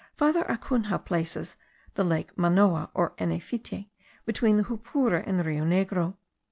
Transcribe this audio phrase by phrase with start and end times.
[0.15, 1.57] Father Acunha places
[1.93, 3.91] the lake Manoa, or Yenefiti,
[4.25, 6.15] between the Jupura and the Rio Negro.